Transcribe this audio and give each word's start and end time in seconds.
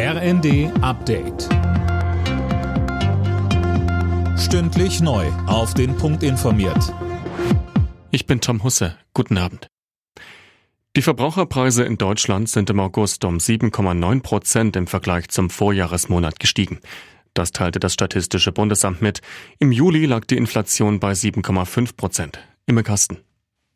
RND 0.00 0.70
Update. 0.80 1.48
Stündlich 4.38 5.00
neu. 5.00 5.26
Auf 5.48 5.74
den 5.74 5.96
Punkt 5.96 6.22
informiert. 6.22 6.94
Ich 8.12 8.24
bin 8.24 8.40
Tom 8.40 8.62
Husse. 8.62 8.96
Guten 9.12 9.38
Abend. 9.38 9.66
Die 10.94 11.02
Verbraucherpreise 11.02 11.82
in 11.82 11.98
Deutschland 11.98 12.48
sind 12.48 12.70
im 12.70 12.78
August 12.78 13.24
um 13.24 13.38
7,9 13.38 14.22
Prozent 14.22 14.76
im 14.76 14.86
Vergleich 14.86 15.30
zum 15.30 15.50
Vorjahresmonat 15.50 16.38
gestiegen. 16.38 16.78
Das 17.34 17.50
teilte 17.50 17.80
das 17.80 17.92
Statistische 17.92 18.52
Bundesamt 18.52 19.02
mit. 19.02 19.20
Im 19.58 19.72
Juli 19.72 20.06
lag 20.06 20.26
die 20.26 20.36
Inflation 20.36 21.00
bei 21.00 21.10
7,5 21.10 21.96
Prozent. 21.96 22.38
Im 22.66 22.80
Kasten. 22.84 23.16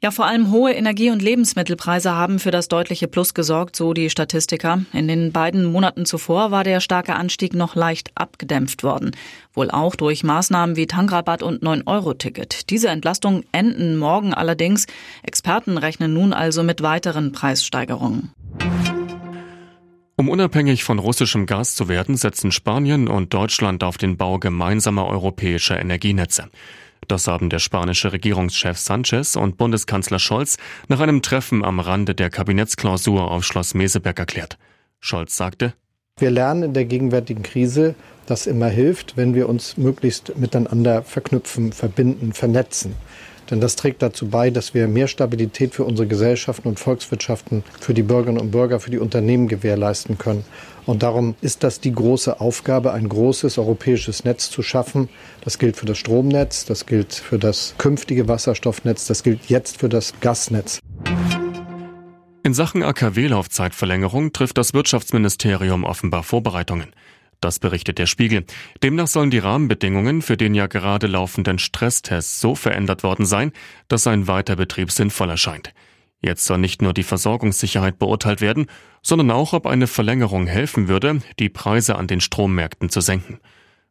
Ja, 0.05 0.11
vor 0.11 0.27
allem 0.27 0.51
hohe 0.51 0.73
Energie- 0.73 1.13
und 1.13 1.23
Lebensmittelpreise 1.23 2.11
haben 2.11 2.41
für 2.41 2.51
das 2.51 2.67
deutliche 2.67 3.07
Plus 3.07 3.35
gesorgt, 3.35 3.77
so 3.77 3.93
die 3.93 4.11
Statistiker. 4.11 4.85
In 4.93 5.07
den 5.07 5.31
beiden 5.31 5.65
Monaten 5.65 6.07
zuvor 6.07 6.51
war 6.51 6.65
der 6.65 6.81
starke 6.81 7.15
Anstieg 7.15 7.55
noch 7.55 7.77
leicht 7.77 8.11
abgedämpft 8.17 8.83
worden. 8.83 9.13
Wohl 9.55 9.71
auch 9.71 9.95
durch 9.95 10.25
Maßnahmen 10.25 10.75
wie 10.75 10.89
Tankrabatt 10.89 11.45
und 11.45 11.63
9-Euro-Ticket. 11.63 12.69
Diese 12.71 12.89
Entlastungen 12.89 13.45
enden 13.53 13.97
morgen 13.97 14.35
allerdings. 14.35 14.87
Experten 15.23 15.79
rechnen 15.79 16.13
nun 16.13 16.33
also 16.33 16.65
mit 16.65 16.83
weiteren 16.83 17.31
Preissteigerungen. 17.31 18.33
Um 20.17 20.29
unabhängig 20.29 20.83
von 20.83 20.99
russischem 20.99 21.47
Gas 21.47 21.77
zu 21.77 21.87
werden, 21.87 22.17
setzen 22.17 22.51
Spanien 22.51 23.07
und 23.07 23.33
Deutschland 23.33 23.85
auf 23.85 23.99
den 23.99 24.17
Bau 24.17 24.41
gemeinsamer 24.41 25.07
europäischer 25.07 25.79
Energienetze. 25.79 26.49
Das 27.13 27.27
haben 27.29 27.51
der 27.51 27.59
spanische 27.59 28.11
Regierungschef 28.15 28.79
Sanchez 28.79 29.37
und 29.37 29.59
Bundeskanzler 29.59 30.19
Scholz 30.19 30.57
nach 30.89 30.99
einem 30.99 31.21
Treffen 31.21 31.63
am 31.63 31.79
Rande 31.79 32.15
der 32.15 32.31
Kabinettsklausur 32.31 33.31
auf 33.31 33.45
Schloss 33.45 33.75
Meseberg 33.75 34.19
erklärt. 34.19 34.57
Scholz 34.99 35.37
sagte, 35.37 35.75
wir 36.19 36.31
lernen 36.31 36.63
in 36.63 36.73
der 36.73 36.87
gegenwärtigen 36.87 37.43
Krise, 37.43 37.97
dass 38.25 38.47
immer 38.47 38.69
hilft, 38.69 39.19
wenn 39.19 39.35
wir 39.35 39.51
uns 39.51 39.77
möglichst 39.77 40.39
miteinander 40.39 41.03
verknüpfen, 41.03 41.75
verbinden, 41.75 42.33
vernetzen. 42.33 42.95
Denn 43.51 43.61
das 43.61 43.77
trägt 43.77 44.03
dazu 44.03 44.29
bei, 44.29 44.51
dass 44.51 44.75
wir 44.75 44.89
mehr 44.89 45.09
Stabilität 45.09 45.75
für 45.75 45.85
unsere 45.85 46.09
Gesellschaften 46.09 46.69
und 46.69 46.81
Volkswirtschaften, 46.81 47.65
für 47.81 47.95
die 47.95 48.03
Bürgerinnen 48.03 48.41
und 48.41 48.51
Bürger, 48.51 48.81
für 48.81 48.91
die 48.91 48.99
Unternehmen 48.99 49.49
gewährleisten 49.49 50.19
können. 50.19 50.45
Und 50.87 51.03
darum 51.03 51.35
ist 51.41 51.63
das 51.63 51.81
die 51.81 51.93
große 51.93 52.41
Aufgabe, 52.41 52.93
ein 52.93 53.09
großes 53.09 53.59
europäisches 53.59 54.25
Netz 54.25 54.51
zu 54.51 54.63
schaffen. 54.63 55.09
Das 55.43 55.59
gilt 55.59 55.77
für 55.77 55.87
das 55.87 55.99
Stromnetz, 55.99 56.65
das 56.65 56.87
gilt 56.87 57.15
für 57.15 57.39
das 57.39 57.75
künftige 57.79 58.29
Wasserstoffnetz, 58.29 59.07
das 59.07 59.23
gilt 59.23 59.47
jetzt 59.47 59.79
für 59.79 59.89
das 59.89 60.15
Gasnetz. 60.21 60.81
In 62.45 62.55
Sachen 62.55 62.83
AKW-Laufzeitverlängerung 62.83 64.33
trifft 64.33 64.59
das 64.59 64.75
Wirtschaftsministerium 64.75 65.85
offenbar 65.85 66.25
Vorbereitungen. 66.25 66.89
Das 67.43 67.59
berichtet 67.59 67.99
der 67.99 68.07
Spiegel. 68.07 68.45
Demnach 68.85 69.09
sollen 69.09 69.33
die 69.33 69.41
Rahmenbedingungen 69.41 70.23
für 70.23 70.37
den 70.37 70.55
ja 70.55 70.69
gerade 70.69 71.09
laufenden 71.09 71.59
Stresstest 71.59 72.39
so 72.39 72.55
verändert 72.55 73.03
worden 73.03 73.27
sein, 73.27 73.51
dass 73.89 74.07
ein 74.07 74.29
Weiterbetrieb 74.29 74.93
sinnvoll 74.93 75.29
erscheint. 75.29 75.75
Jetzt 76.21 76.45
soll 76.45 76.59
nicht 76.59 76.83
nur 76.83 76.95
die 76.95 77.03
Versorgungssicherheit 77.03 77.99
beurteilt 77.99 78.41
werden, 78.41 78.67
sondern 79.03 79.33
auch, 79.33 79.55
ob 79.55 79.67
eine 79.67 79.89
Verlängerung 79.89 80.47
helfen 80.47 80.87
würde, 80.87 81.21
die 81.41 81.49
Preise 81.49 81.97
an 81.97 82.07
den 82.07 82.21
Strommärkten 82.21 82.91
zu 82.91 83.01
senken. 83.01 83.41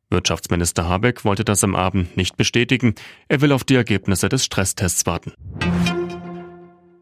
Wirtschaftsminister 0.10 0.88
Habeck 0.88 1.26
wollte 1.26 1.44
das 1.44 1.62
am 1.66 1.76
Abend 1.76 2.16
nicht 2.16 2.38
bestätigen. 2.38 2.96
Er 3.28 3.42
will 3.42 3.52
auf 3.52 3.66
die 3.66 3.76
Ergebnisse 3.76 4.30
des 4.30 4.46
Stresstests 4.46 5.06
warten. 5.06 5.34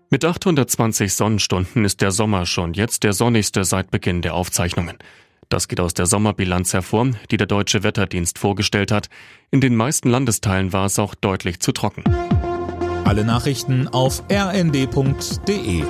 Mit 0.09 0.25
820 0.25 1.13
Sonnenstunden 1.13 1.86
ist 1.86 2.02
der 2.02 2.09
Sommer 2.09 2.47
schon 2.47 2.73
jetzt 2.73 3.03
der 3.03 3.13
sonnigste 3.13 3.63
seit 3.66 3.91
Beginn 3.91 4.23
der 4.23 4.34
Aufzeichnungen. 4.34 4.97
Das 5.50 5.67
geht 5.67 5.80
aus 5.80 5.95
der 5.95 6.05
Sommerbilanz 6.05 6.73
hervor, 6.73 7.08
die 7.31 7.38
der 7.38 7.47
Deutsche 7.47 7.81
Wetterdienst 7.81 8.38
vorgestellt 8.38 8.92
hat. 8.92 9.09
In 9.50 9.61
den 9.61 9.75
meisten 9.75 10.09
Landesteilen 10.09 10.73
war 10.73 10.86
es 10.86 11.00
auch 11.00 11.16
deutlich 11.16 11.59
zu 11.59 11.72
trocken. 11.72 12.03
Alle 13.03 13.25
Nachrichten 13.25 13.88
auf 13.88 14.23
rnd.de 14.31 15.84